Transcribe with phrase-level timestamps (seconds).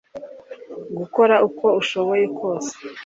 [0.97, 2.73] gukora uko ushoboye kose